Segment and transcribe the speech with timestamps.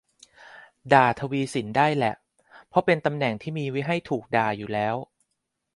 [0.93, 2.13] ด่าทวีศิลป์ได้แหละ
[2.67, 4.95] เพราะเป็นตำแหน่งที่มีไว้ให้ถูกด่าอยู่แล้ว